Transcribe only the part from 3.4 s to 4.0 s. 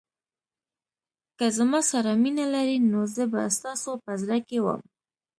ستاسو